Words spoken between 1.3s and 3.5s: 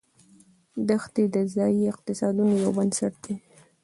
د ځایي اقتصادونو یو بنسټ دی.